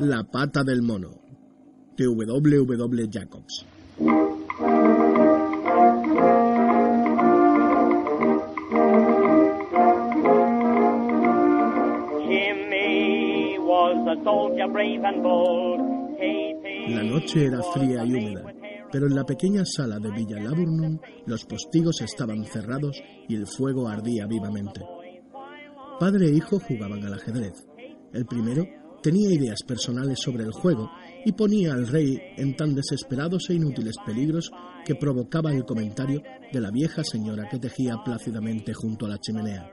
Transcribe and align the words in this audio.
La 0.00 0.24
pata 0.24 0.62
del 0.64 0.80
mono 0.80 1.10
de 1.94 2.06
W. 2.06 3.08
Jacobs. 3.10 3.66
Jimmy 12.26 13.58
was 13.58 13.96
a 14.08 14.24
soldier 14.24 14.68
brave 14.68 15.04
and 15.04 15.22
bold. 15.22 15.80
La 16.88 17.02
noche 17.02 17.46
era 17.46 17.62
fría 17.74 18.04
y 18.04 18.14
húmeda, 18.14 18.52
pero 18.92 19.06
en 19.06 19.14
la 19.14 19.24
pequeña 19.24 19.64
sala 19.64 19.98
de 19.98 20.12
Villa 20.12 20.38
Laburnum 20.38 20.98
los 21.26 21.44
postigos 21.46 22.02
estaban 22.02 22.44
cerrados 22.44 23.02
y 23.26 23.34
el 23.34 23.46
fuego 23.46 23.88
ardía 23.88 24.26
vivamente. 24.26 24.82
Padre 25.98 26.26
e 26.28 26.34
hijo 26.34 26.60
jugaban 26.60 27.02
al 27.04 27.14
ajedrez. 27.14 27.64
El 28.12 28.26
primero 28.26 28.66
tenía 29.02 29.32
ideas 29.32 29.62
personales 29.62 30.20
sobre 30.20 30.44
el 30.44 30.52
juego 30.52 30.90
y 31.24 31.32
ponía 31.32 31.72
al 31.72 31.88
rey 31.88 32.18
en 32.36 32.54
tan 32.54 32.74
desesperados 32.74 33.48
e 33.48 33.54
inútiles 33.54 33.96
peligros 34.04 34.50
que 34.84 34.94
provocaba 34.94 35.52
el 35.52 35.64
comentario 35.64 36.22
de 36.52 36.60
la 36.60 36.70
vieja 36.70 37.02
señora 37.02 37.48
que 37.50 37.58
tejía 37.58 37.96
plácidamente 38.04 38.74
junto 38.74 39.06
a 39.06 39.10
la 39.10 39.18
chimenea. 39.18 39.70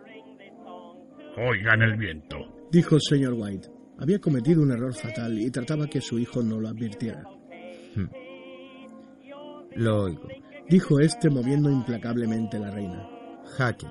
Oigan 1.37 1.81
el 1.81 1.97
viento, 1.97 2.37
dijo 2.71 2.95
el 2.95 3.01
señor 3.01 3.33
White. 3.33 3.69
Había 3.97 4.19
cometido 4.19 4.61
un 4.61 4.71
error 4.71 4.93
fatal 4.93 5.37
y 5.37 5.51
trataba 5.51 5.87
que 5.87 5.99
su 5.99 6.17
hijo 6.17 6.41
no 6.41 6.59
lo 6.59 6.69
advirtiera. 6.69 7.23
Hmm. 7.95 8.28
Lo 9.75 10.03
oigo, 10.03 10.27
dijo 10.67 10.99
este 10.99 11.29
moviendo 11.29 11.69
implacablemente 11.69 12.59
la 12.59 12.71
reina. 12.71 13.07
Jaque. 13.57 13.87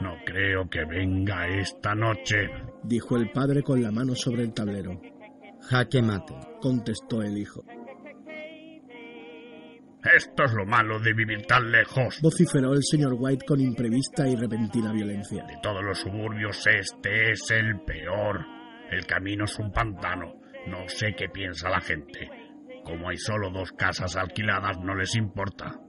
No 0.00 0.16
creo 0.24 0.68
que 0.68 0.84
venga 0.84 1.46
esta 1.46 1.94
noche, 1.94 2.48
dijo 2.82 3.16
el 3.16 3.30
padre 3.30 3.62
con 3.62 3.80
la 3.82 3.92
mano 3.92 4.14
sobre 4.14 4.42
el 4.42 4.52
tablero. 4.52 5.00
Jaque 5.68 6.02
mate, 6.02 6.34
contestó 6.60 7.22
el 7.22 7.38
hijo. 7.38 7.64
Esto 10.02 10.44
es 10.44 10.52
lo 10.52 10.66
malo 10.66 10.98
de 10.98 11.12
vivir 11.12 11.46
tan 11.46 11.70
lejos. 11.70 12.20
Vociferó 12.20 12.72
el 12.72 12.82
señor 12.82 13.14
White 13.16 13.46
con 13.46 13.60
imprevista 13.60 14.26
y 14.26 14.34
repentina 14.34 14.92
violencia. 14.92 15.44
De 15.44 15.56
todos 15.62 15.82
los 15.84 16.00
suburbios 16.00 16.66
este 16.66 17.30
es 17.30 17.48
el 17.52 17.80
peor. 17.86 18.44
El 18.90 19.06
camino 19.06 19.44
es 19.44 19.56
un 19.60 19.70
pantano. 19.70 20.34
No 20.66 20.88
sé 20.88 21.14
qué 21.16 21.28
piensa 21.28 21.70
la 21.70 21.80
gente. 21.80 22.28
Como 22.84 23.08
hay 23.08 23.16
solo 23.16 23.50
dos 23.50 23.72
casas 23.72 24.16
alquiladas, 24.16 24.78
no 24.82 24.94
les 24.94 25.14
importa. 25.16 25.80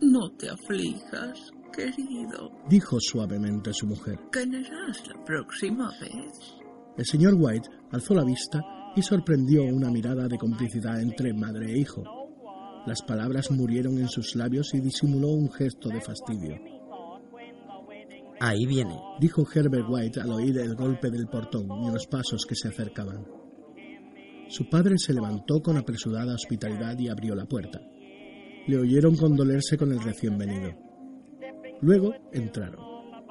No 0.00 0.30
te 0.36 0.50
aflijas, 0.50 1.50
querido. 1.72 2.50
Dijo 2.68 2.98
suavemente 3.00 3.72
su 3.72 3.86
mujer. 3.86 4.18
Ganarás 4.32 5.06
la 5.08 5.24
próxima 5.24 5.90
vez. 6.00 6.56
El 6.96 7.06
señor 7.06 7.34
White 7.36 7.68
alzó 7.90 8.14
la 8.14 8.24
vista 8.24 8.60
y 8.94 9.02
sorprendió 9.02 9.64
una 9.64 9.90
mirada 9.90 10.28
de 10.28 10.38
complicidad 10.38 11.00
entre 11.00 11.32
madre 11.32 11.72
e 11.72 11.78
hijo. 11.78 12.02
Las 12.86 13.02
palabras 13.02 13.50
murieron 13.50 13.98
en 13.98 14.08
sus 14.08 14.34
labios 14.34 14.74
y 14.74 14.80
disimuló 14.80 15.28
un 15.28 15.50
gesto 15.50 15.88
de 15.88 16.00
fastidio. 16.00 16.56
Ahí 18.40 18.66
viene, 18.66 18.98
dijo 19.20 19.46
Herbert 19.54 19.86
White 19.88 20.20
al 20.20 20.32
oír 20.32 20.58
el 20.58 20.74
golpe 20.74 21.10
del 21.10 21.28
portón 21.28 21.68
y 21.84 21.92
los 21.92 22.06
pasos 22.08 22.44
que 22.44 22.56
se 22.56 22.68
acercaban. 22.68 23.24
Su 24.52 24.68
padre 24.68 24.98
se 24.98 25.14
levantó 25.14 25.62
con 25.62 25.78
apresurada 25.78 26.34
hospitalidad 26.34 26.98
y 26.98 27.08
abrió 27.08 27.34
la 27.34 27.46
puerta. 27.46 27.80
Le 28.66 28.76
oyeron 28.76 29.16
condolerse 29.16 29.78
con 29.78 29.90
el 29.92 30.02
recién 30.02 30.36
venido. 30.36 30.74
Luego 31.80 32.12
entraron. 32.34 32.84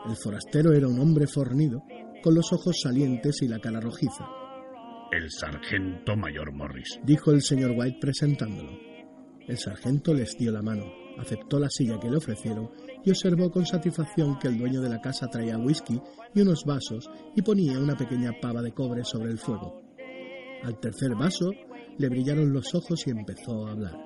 El 0.09 0.15
forastero 0.15 0.73
era 0.73 0.87
un 0.87 0.99
hombre 0.99 1.27
fornido, 1.27 1.83
con 2.23 2.33
los 2.33 2.51
ojos 2.51 2.81
salientes 2.81 3.39
y 3.43 3.47
la 3.47 3.59
cara 3.59 3.79
rojiza. 3.79 4.25
El 5.11 5.29
sargento 5.29 6.15
mayor 6.15 6.53
Morris, 6.53 6.99
dijo 7.03 7.29
el 7.29 7.43
señor 7.43 7.75
White 7.77 7.99
presentándolo. 8.01 8.71
El 9.47 9.59
sargento 9.59 10.15
les 10.15 10.35
dio 10.39 10.51
la 10.51 10.63
mano, 10.63 10.85
aceptó 11.19 11.59
la 11.59 11.69
silla 11.69 11.99
que 11.99 12.09
le 12.09 12.17
ofrecieron 12.17 12.71
y 13.05 13.11
observó 13.11 13.51
con 13.51 13.67
satisfacción 13.67 14.39
que 14.39 14.47
el 14.47 14.57
dueño 14.57 14.81
de 14.81 14.89
la 14.89 14.99
casa 14.99 15.27
traía 15.27 15.59
whisky 15.59 16.01
y 16.33 16.41
unos 16.41 16.63
vasos 16.65 17.07
y 17.35 17.43
ponía 17.43 17.77
una 17.77 17.95
pequeña 17.95 18.31
pava 18.41 18.63
de 18.63 18.71
cobre 18.71 19.03
sobre 19.03 19.29
el 19.29 19.37
fuego. 19.37 19.80
Al 20.63 20.79
tercer 20.79 21.15
vaso 21.15 21.51
le 21.97 22.09
brillaron 22.09 22.53
los 22.53 22.73
ojos 22.75 23.05
y 23.07 23.11
empezó 23.11 23.67
a 23.67 23.71
hablar. 23.71 23.97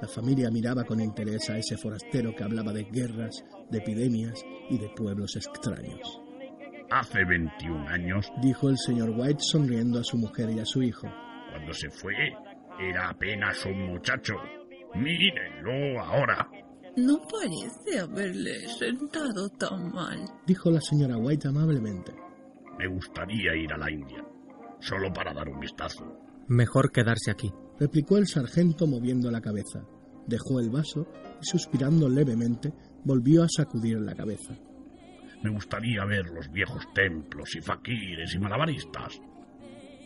La 0.00 0.08
familia 0.08 0.50
miraba 0.50 0.84
con 0.84 1.00
interés 1.00 1.48
a 1.48 1.56
ese 1.56 1.76
forastero 1.76 2.34
que 2.34 2.44
hablaba 2.44 2.72
de 2.72 2.84
guerras, 2.84 3.42
de 3.70 3.78
epidemias 3.78 4.44
y 4.68 4.78
de 4.78 4.90
pueblos 4.90 5.36
extraños. 5.36 6.20
Hace 6.90 7.24
21 7.24 7.88
años, 7.88 8.30
dijo 8.42 8.68
el 8.68 8.76
señor 8.78 9.10
White 9.16 9.40
sonriendo 9.40 9.98
a 9.98 10.04
su 10.04 10.18
mujer 10.18 10.50
y 10.50 10.60
a 10.60 10.64
su 10.64 10.82
hijo. 10.82 11.08
Cuando 11.50 11.72
se 11.72 11.90
fue, 11.90 12.14
era 12.78 13.08
apenas 13.08 13.64
un 13.64 13.86
muchacho. 13.86 14.34
Mírenlo 14.94 16.00
ahora. 16.02 16.48
No 16.96 17.18
parece 17.28 17.98
haberle 17.98 18.68
sentado 18.68 19.48
tan 19.50 19.92
mal, 19.92 20.18
dijo 20.46 20.70
la 20.70 20.80
señora 20.80 21.16
White 21.16 21.48
amablemente. 21.48 22.12
Me 22.78 22.86
gustaría 22.86 23.54
ir 23.56 23.72
a 23.72 23.78
la 23.78 23.90
India, 23.90 24.24
solo 24.80 25.12
para 25.12 25.32
dar 25.32 25.48
un 25.48 25.60
vistazo. 25.60 26.04
Mejor 26.48 26.92
quedarse 26.92 27.30
aquí, 27.30 27.52
replicó 27.78 28.18
el 28.18 28.26
sargento 28.26 28.86
moviendo 28.86 29.30
la 29.30 29.40
cabeza. 29.40 29.82
Dejó 30.26 30.60
el 30.60 30.70
vaso 30.70 31.06
y, 31.40 31.46
suspirando 31.46 32.08
levemente, 32.08 32.72
volvió 33.04 33.44
a 33.44 33.48
sacudir 33.48 34.00
la 34.00 34.14
cabeza. 34.14 34.54
Me 35.42 35.50
gustaría 35.50 36.04
ver 36.04 36.26
los 36.26 36.50
viejos 36.50 36.84
templos 36.94 37.54
y 37.54 37.60
faquires 37.60 38.34
y 38.34 38.38
malabaristas. 38.38 39.20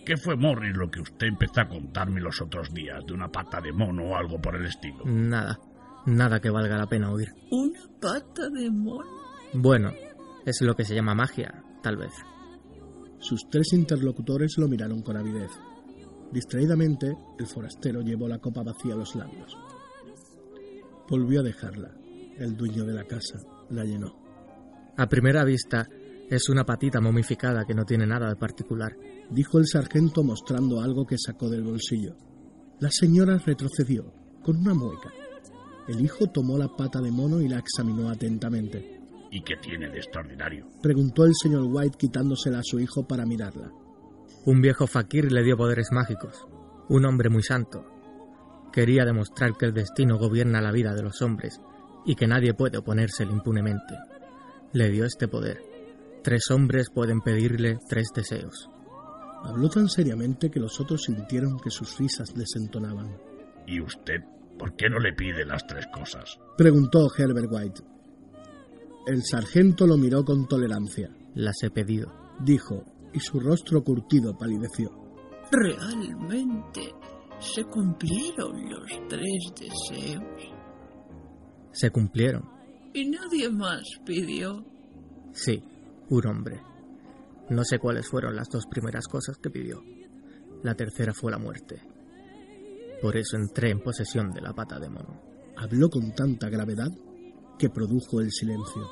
¿Qué 0.04 0.16
fue 0.16 0.36
Morris 0.36 0.76
lo 0.76 0.90
que 0.90 1.00
usted 1.00 1.26
empezó 1.26 1.60
a 1.60 1.68
contarme 1.68 2.20
los 2.20 2.40
otros 2.40 2.72
días 2.72 3.04
de 3.06 3.12
una 3.12 3.28
pata 3.28 3.60
de 3.60 3.72
mono 3.72 4.10
o 4.10 4.16
algo 4.16 4.40
por 4.40 4.56
el 4.56 4.66
estilo? 4.66 5.04
Nada, 5.04 5.58
nada 6.06 6.40
que 6.40 6.50
valga 6.50 6.76
la 6.76 6.86
pena 6.86 7.12
oír. 7.12 7.28
¿Una 7.50 7.80
pata 8.00 8.48
de 8.48 8.70
mono? 8.70 9.08
Bueno, 9.52 9.92
es 10.44 10.60
lo 10.62 10.74
que 10.74 10.84
se 10.84 10.94
llama 10.94 11.14
magia, 11.14 11.62
tal 11.82 11.96
vez. 11.96 12.12
Sus 13.20 13.48
tres 13.50 13.72
interlocutores 13.74 14.54
lo 14.56 14.66
miraron 14.66 15.02
con 15.02 15.16
avidez. 15.16 15.50
Distraídamente, 16.32 17.16
el 17.38 17.46
forastero 17.46 18.00
llevó 18.00 18.26
la 18.26 18.38
copa 18.38 18.62
vacía 18.62 18.94
a 18.94 18.96
los 18.96 19.14
labios. 19.14 19.56
Volvió 21.08 21.40
a 21.40 21.44
dejarla. 21.44 21.94
El 22.38 22.56
dueño 22.56 22.84
de 22.84 22.94
la 22.94 23.04
casa 23.04 23.38
la 23.68 23.84
llenó. 23.84 24.14
A 24.96 25.06
primera 25.06 25.44
vista, 25.44 25.86
es 26.30 26.48
una 26.48 26.64
patita 26.64 27.00
momificada 27.00 27.64
que 27.66 27.74
no 27.74 27.84
tiene 27.84 28.06
nada 28.06 28.28
de 28.28 28.36
particular, 28.36 28.96
dijo 29.30 29.58
el 29.58 29.66
sargento 29.66 30.22
mostrando 30.22 30.80
algo 30.80 31.04
que 31.04 31.18
sacó 31.18 31.48
del 31.50 31.64
bolsillo. 31.64 32.16
La 32.78 32.90
señora 32.90 33.36
retrocedió, 33.36 34.12
con 34.42 34.56
una 34.56 34.72
mueca. 34.72 35.10
El 35.88 36.00
hijo 36.00 36.28
tomó 36.28 36.56
la 36.56 36.68
pata 36.68 37.00
de 37.00 37.10
mono 37.10 37.40
y 37.40 37.48
la 37.48 37.58
examinó 37.58 38.08
atentamente. 38.08 38.99
¿Y 39.30 39.42
qué 39.42 39.56
tiene 39.56 39.88
de 39.88 39.98
extraordinario? 39.98 40.66
Preguntó 40.82 41.24
el 41.24 41.32
señor 41.40 41.64
White 41.66 41.98
quitándosela 41.98 42.58
a 42.58 42.64
su 42.64 42.80
hijo 42.80 43.06
para 43.06 43.26
mirarla. 43.26 43.70
Un 44.44 44.60
viejo 44.60 44.86
fakir 44.86 45.30
le 45.30 45.42
dio 45.44 45.56
poderes 45.56 45.88
mágicos. 45.92 46.46
Un 46.88 47.04
hombre 47.04 47.28
muy 47.28 47.42
santo. 47.42 47.84
Quería 48.72 49.04
demostrar 49.04 49.52
que 49.56 49.66
el 49.66 49.74
destino 49.74 50.18
gobierna 50.18 50.60
la 50.60 50.72
vida 50.72 50.94
de 50.94 51.02
los 51.02 51.22
hombres 51.22 51.60
y 52.04 52.14
que 52.14 52.26
nadie 52.26 52.54
puede 52.54 52.78
oponérsele 52.78 53.32
impunemente. 53.32 53.94
Le 54.72 54.90
dio 54.90 55.04
este 55.04 55.28
poder. 55.28 55.58
Tres 56.22 56.50
hombres 56.50 56.90
pueden 56.90 57.20
pedirle 57.20 57.78
tres 57.88 58.08
deseos. 58.14 58.68
Habló 59.42 59.68
tan 59.68 59.88
seriamente 59.88 60.50
que 60.50 60.60
los 60.60 60.80
otros 60.80 61.02
sintieron 61.04 61.58
que 61.58 61.70
sus 61.70 61.98
risas 61.98 62.34
desentonaban. 62.34 63.16
¿Y 63.66 63.80
usted 63.80 64.20
por 64.58 64.74
qué 64.76 64.90
no 64.90 64.98
le 64.98 65.12
pide 65.12 65.44
las 65.44 65.66
tres 65.66 65.86
cosas? 65.92 66.38
Preguntó 66.56 67.08
Herbert 67.16 67.48
White. 67.50 67.80
El 69.06 69.22
sargento 69.24 69.86
lo 69.86 69.96
miró 69.96 70.24
con 70.24 70.46
tolerancia. 70.46 71.10
Las 71.34 71.62
he 71.62 71.70
pedido, 71.70 72.12
dijo, 72.44 72.84
y 73.12 73.20
su 73.20 73.40
rostro 73.40 73.82
curtido 73.82 74.36
palideció. 74.36 74.90
Realmente 75.50 76.94
se 77.38 77.64
cumplieron 77.64 78.70
los 78.70 78.90
tres 79.08 79.52
deseos. 79.58 80.24
Se 81.72 81.90
cumplieron. 81.90 82.48
¿Y 82.92 83.08
nadie 83.08 83.48
más 83.48 83.82
pidió? 84.04 84.64
Sí, 85.32 85.62
un 86.08 86.26
hombre. 86.26 86.60
No 87.48 87.64
sé 87.64 87.78
cuáles 87.78 88.06
fueron 88.06 88.36
las 88.36 88.48
dos 88.48 88.66
primeras 88.66 89.06
cosas 89.08 89.38
que 89.38 89.50
pidió. 89.50 89.82
La 90.62 90.74
tercera 90.74 91.14
fue 91.14 91.32
la 91.32 91.38
muerte. 91.38 91.82
Por 93.00 93.16
eso 93.16 93.36
entré 93.36 93.70
en 93.70 93.80
posesión 93.80 94.30
de 94.30 94.42
la 94.42 94.52
pata 94.52 94.78
de 94.78 94.90
mono. 94.90 95.20
Habló 95.56 95.88
con 95.88 96.12
tanta 96.14 96.48
gravedad 96.48 96.90
que 97.60 97.68
produjo 97.68 98.20
el 98.20 98.30
silencio. 98.32 98.90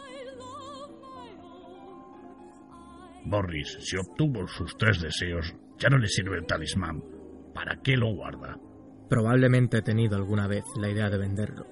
Morris, 3.25 3.79
si 3.81 3.97
obtuvo 3.97 4.47
sus 4.47 4.77
tres 4.77 5.01
deseos, 5.01 5.55
ya 5.79 5.89
no 5.89 5.97
le 5.97 6.07
sirve 6.07 6.37
el 6.37 6.47
talismán. 6.47 7.03
¿Para 7.55 7.81
qué 7.83 7.97
lo 7.97 8.15
guarda? 8.15 8.59
Probablemente 9.09 9.79
he 9.79 9.83
tenido 9.83 10.17
alguna 10.17 10.47
vez 10.47 10.65
la 10.79 10.91
idea 10.91 11.09
de 11.09 11.17
venderlo, 11.17 11.67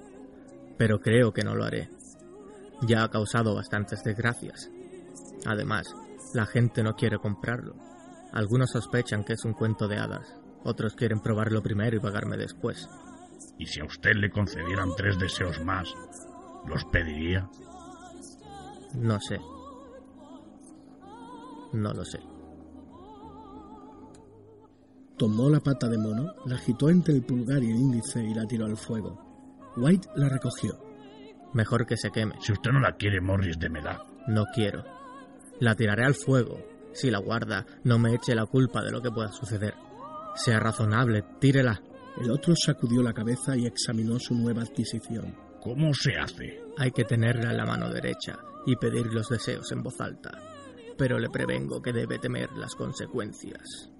pero 0.77 0.99
creo 0.99 1.31
que 1.33 1.43
no 1.43 1.53
lo 1.53 1.65
haré. 1.65 1.91
Ya 2.81 3.03
ha 3.03 3.09
causado 3.09 3.53
bastantes 3.53 4.03
desgracias. 4.03 4.71
Además, 5.45 5.93
la 6.33 6.47
gente 6.47 6.81
no 6.81 6.95
quiere 6.95 7.19
comprarlo. 7.19 7.75
Algunos 8.33 8.71
sospechan 8.71 9.23
que 9.23 9.33
es 9.33 9.45
un 9.45 9.53
cuento 9.53 9.87
de 9.87 9.97
hadas, 9.97 10.35
otros 10.63 10.95
quieren 10.95 11.19
probarlo 11.19 11.61
primero 11.61 11.95
y 11.95 11.99
pagarme 11.99 12.37
después. 12.37 12.89
¿Y 13.59 13.67
si 13.67 13.81
a 13.81 13.85
usted 13.85 14.15
le 14.15 14.31
concedieran 14.31 14.89
tres 14.97 15.17
deseos 15.19 15.63
más, 15.63 15.93
los 16.67 16.85
pediría? 16.85 17.49
No 18.95 19.19
sé. 19.19 19.39
No 21.73 21.93
lo 21.93 22.05
sé. 22.05 22.19
Tomó 25.17 25.49
la 25.49 25.59
pata 25.59 25.87
de 25.87 25.97
mono, 25.97 26.33
la 26.45 26.55
agitó 26.55 26.89
entre 26.89 27.15
el 27.15 27.23
pulgar 27.23 27.63
y 27.63 27.71
el 27.71 27.77
índice 27.77 28.23
y 28.23 28.33
la 28.33 28.45
tiró 28.45 28.65
al 28.65 28.77
fuego. 28.77 29.73
White 29.75 30.09
la 30.15 30.29
recogió. 30.29 30.79
Mejor 31.53 31.85
que 31.85 31.97
se 31.97 32.11
queme. 32.11 32.35
Si 32.39 32.51
usted 32.51 32.71
no 32.71 32.79
la 32.79 32.95
quiere, 32.97 33.19
Morris, 33.19 33.57
démela. 33.57 34.05
No 34.27 34.45
quiero. 34.53 34.83
La 35.59 35.75
tiraré 35.75 36.05
al 36.05 36.13
fuego. 36.13 36.59
Si 36.93 37.09
la 37.09 37.19
guarda, 37.19 37.65
no 37.83 37.97
me 37.97 38.13
eche 38.13 38.35
la 38.35 38.45
culpa 38.45 38.83
de 38.83 38.91
lo 38.91 39.01
que 39.01 39.11
pueda 39.11 39.31
suceder. 39.31 39.73
Sea 40.35 40.59
razonable, 40.59 41.23
tírela. 41.39 41.81
El 42.21 42.31
otro 42.31 42.55
sacudió 42.55 43.01
la 43.01 43.13
cabeza 43.13 43.55
y 43.57 43.65
examinó 43.65 44.19
su 44.19 44.35
nueva 44.35 44.63
adquisición. 44.63 45.46
¿Cómo 45.67 45.93
se 45.93 46.15
hace? 46.15 46.61
Hay 46.77 46.91
que 46.91 47.03
tenerla 47.03 47.51
en 47.51 47.57
la 47.57 47.65
mano 47.65 47.89
derecha 47.89 48.39
y 48.65 48.77
pedir 48.77 49.07
los 49.07 49.27
deseos 49.27 49.69
en 49.73 49.83
voz 49.83 49.99
alta. 49.99 50.31
Pero 50.97 51.19
le 51.19 51.29
prevengo 51.29 51.81
que 51.81 51.91
debe 51.91 52.19
temer 52.19 52.49
las 52.53 52.73
consecuencias. 52.73 53.91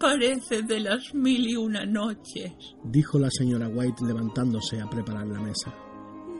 Parece 0.00 0.62
de 0.62 0.80
las 0.80 1.14
mil 1.14 1.48
y 1.48 1.54
una 1.54 1.86
noches. 1.86 2.52
Dijo 2.82 3.20
la 3.20 3.30
señora 3.30 3.68
White 3.68 4.04
levantándose 4.04 4.80
a 4.80 4.90
preparar 4.90 5.28
la 5.28 5.40
mesa. 5.40 5.72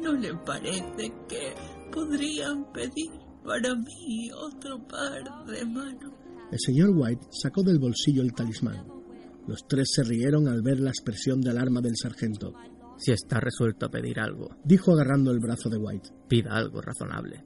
¿No 0.02 0.14
le 0.14 0.34
parece 0.34 1.12
que 1.28 1.54
podrían 1.92 2.72
pedir 2.72 3.12
para 3.44 3.76
mí 3.76 4.32
otro 4.32 4.84
par 4.88 5.46
de 5.46 5.64
manos? 5.64 6.12
El 6.50 6.58
señor 6.58 6.90
White 6.92 7.28
sacó 7.30 7.62
del 7.62 7.78
bolsillo 7.78 8.22
el 8.22 8.34
talismán. 8.34 8.84
Los 9.46 9.64
tres 9.68 9.90
se 9.94 10.02
rieron 10.02 10.48
al 10.48 10.60
ver 10.60 10.80
la 10.80 10.90
expresión 10.90 11.40
de 11.40 11.50
alarma 11.50 11.80
del 11.80 11.96
sargento. 11.96 12.52
Si 13.04 13.10
está 13.10 13.40
resuelto 13.40 13.86
a 13.86 13.90
pedir 13.90 14.20
algo, 14.20 14.54
Dijo 14.62 14.92
agarrando 14.92 15.32
el 15.32 15.40
brazo 15.40 15.68
de 15.68 15.76
White. 15.76 16.10
pida 16.28 16.52
algo 16.52 16.80
razonable. 16.80 17.44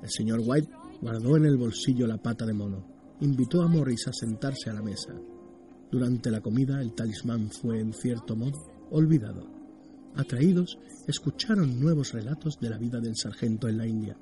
El 0.00 0.08
señor 0.08 0.42
White 0.46 0.70
guardó 1.00 1.36
en 1.36 1.46
el 1.46 1.56
bolsillo 1.56 2.06
la 2.06 2.18
pata 2.18 2.46
de 2.46 2.52
mono. 2.52 2.86
Invitó 3.20 3.62
a 3.62 3.66
Morris 3.66 4.06
a 4.06 4.12
sentarse 4.12 4.70
a 4.70 4.74
la 4.74 4.80
mesa. 4.80 5.12
Durante 5.90 6.30
la 6.30 6.40
comida 6.40 6.80
el 6.80 6.94
talismán 6.94 7.50
fue, 7.50 7.80
en 7.80 7.92
cierto 7.92 8.36
modo, 8.36 8.60
olvidado. 8.92 9.44
Atraídos, 10.14 10.78
escucharon 11.08 11.80
nuevos 11.80 12.12
relatos 12.12 12.60
de 12.60 12.70
la 12.70 12.78
vida 12.78 13.00
del 13.00 13.16
sargento 13.16 13.66
en 13.66 13.76
la 13.76 13.88
India. 13.88 14.16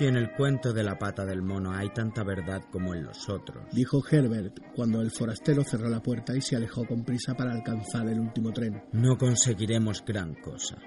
Si 0.00 0.06
en 0.06 0.16
el 0.16 0.32
cuento 0.32 0.72
de 0.72 0.82
la 0.82 0.96
pata 0.96 1.26
del 1.26 1.42
mono 1.42 1.74
hay 1.74 1.90
tanta 1.90 2.24
verdad 2.24 2.62
como 2.72 2.94
en 2.94 3.04
los 3.04 3.28
otros. 3.28 3.66
Dijo 3.70 4.00
Herbert 4.10 4.58
cuando 4.74 5.02
el 5.02 5.10
forastero 5.10 5.62
cerró 5.62 5.90
la 5.90 6.00
puerta 6.00 6.34
y 6.34 6.40
se 6.40 6.56
alejó 6.56 6.86
con 6.86 7.04
prisa 7.04 7.34
para 7.34 7.52
alcanzar 7.52 8.08
el 8.08 8.18
último 8.18 8.50
tren. 8.50 8.82
No 8.92 9.18
conseguiremos 9.18 10.02
gran 10.02 10.36
cosa. 10.36 10.78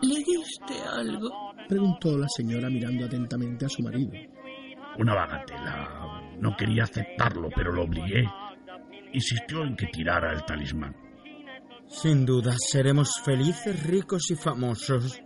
¿Le 0.00 0.14
diste 0.14 0.80
algo? 0.88 1.28
Preguntó 1.68 2.16
la 2.16 2.28
señora 2.28 2.70
mirando 2.70 3.06
atentamente 3.06 3.66
a 3.66 3.68
su 3.68 3.82
marido. 3.82 4.12
Una 5.00 5.16
bagatela. 5.16 6.36
No 6.38 6.54
quería 6.56 6.84
aceptarlo, 6.84 7.48
pero 7.52 7.72
lo 7.72 7.82
obligué. 7.82 8.22
Insistió 9.12 9.64
en 9.64 9.74
que 9.74 9.88
tirara 9.88 10.32
el 10.32 10.44
talismán. 10.44 10.94
Sin 11.88 12.24
duda 12.24 12.54
seremos 12.58 13.20
felices, 13.24 13.82
ricos 13.82 14.30
y 14.30 14.36
famosos. 14.36 15.20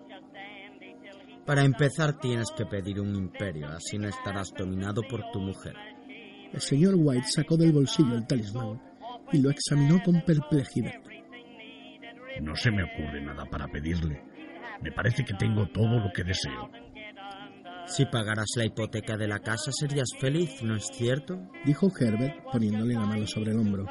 Para 1.46 1.64
empezar 1.64 2.18
tienes 2.18 2.50
que 2.56 2.66
pedir 2.66 3.00
un 3.00 3.14
imperio, 3.14 3.68
así 3.68 3.98
no 3.98 4.08
estarás 4.08 4.52
dominado 4.56 5.02
por 5.02 5.22
tu 5.32 5.40
mujer. 5.40 5.74
El 6.52 6.60
señor 6.60 6.94
White 6.96 7.28
sacó 7.28 7.56
del 7.56 7.72
bolsillo 7.72 8.14
el 8.14 8.26
talismán 8.26 8.80
y 9.32 9.40
lo 9.40 9.50
examinó 9.50 10.02
con 10.02 10.20
perplejidad. 10.22 10.94
No 12.42 12.54
se 12.54 12.70
me 12.70 12.82
ocurre 12.84 13.22
nada 13.22 13.44
para 13.46 13.66
pedirle. 13.68 14.22
Me 14.82 14.92
parece 14.92 15.24
que 15.24 15.34
tengo 15.34 15.66
todo 15.68 15.98
lo 15.98 16.12
que 16.12 16.24
deseo. 16.24 16.70
Si 17.86 18.06
pagaras 18.06 18.50
la 18.56 18.66
hipoteca 18.66 19.16
de 19.16 19.26
la 19.26 19.40
casa 19.40 19.72
serías 19.72 20.10
feliz, 20.20 20.62
¿no 20.62 20.76
es 20.76 20.86
cierto? 20.92 21.40
Dijo 21.64 21.88
Herbert 21.98 22.44
poniéndole 22.52 22.94
la 22.94 23.06
mano 23.06 23.26
sobre 23.26 23.52
el 23.52 23.58
hombro. 23.58 23.86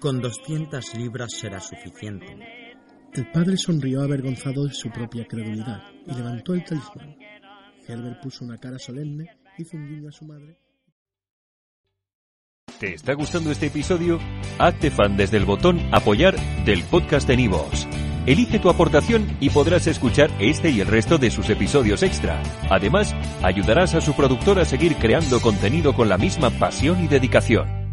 Con 0.00 0.20
200 0.20 0.94
libras 0.96 1.32
será 1.32 1.60
suficiente. 1.60 2.26
El 3.12 3.30
padre 3.30 3.56
sonrió 3.56 4.02
avergonzado 4.02 4.64
de 4.66 4.74
su 4.74 4.90
propia 4.90 5.24
credulidad 5.26 5.93
y 6.06 6.14
levantó 6.14 6.54
el 6.54 6.64
talismán. 6.64 7.16
Herbert 7.86 8.22
puso 8.22 8.44
una 8.44 8.58
cara 8.58 8.78
solemne, 8.78 9.28
hizo 9.58 9.76
un 9.76 9.88
guiño 9.88 10.08
a 10.08 10.12
su 10.12 10.24
madre. 10.24 10.58
¿Te 12.78 12.94
está 12.94 13.14
gustando 13.14 13.50
este 13.50 13.66
episodio? 13.66 14.18
Hazte 14.58 14.90
fan 14.90 15.16
desde 15.16 15.36
el 15.36 15.44
botón 15.44 15.80
Apoyar 15.92 16.36
del 16.64 16.82
podcast 16.84 17.28
de 17.28 17.36
Nivos. 17.36 17.86
Elige 18.26 18.58
tu 18.58 18.70
aportación 18.70 19.36
y 19.38 19.50
podrás 19.50 19.86
escuchar 19.86 20.30
este 20.38 20.70
y 20.70 20.80
el 20.80 20.86
resto 20.86 21.18
de 21.18 21.30
sus 21.30 21.50
episodios 21.50 22.02
extra. 22.02 22.42
Además, 22.70 23.14
ayudarás 23.42 23.94
a 23.94 24.00
su 24.00 24.14
productor 24.14 24.58
a 24.58 24.64
seguir 24.64 24.96
creando 24.96 25.40
contenido 25.40 25.94
con 25.94 26.08
la 26.08 26.16
misma 26.16 26.50
pasión 26.50 27.04
y 27.04 27.08
dedicación. 27.08 27.83